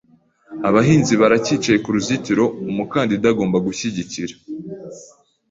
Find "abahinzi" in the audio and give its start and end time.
0.67-1.13